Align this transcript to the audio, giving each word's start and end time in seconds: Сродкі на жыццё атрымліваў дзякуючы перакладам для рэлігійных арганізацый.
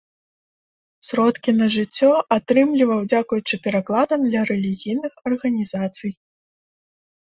Сродкі 1.09 1.51
на 1.59 1.67
жыццё 1.75 2.09
атрымліваў 2.37 2.99
дзякуючы 3.13 3.55
перакладам 3.71 4.19
для 4.33 4.41
рэлігійных 4.55 5.13
арганізацый. 5.33 6.11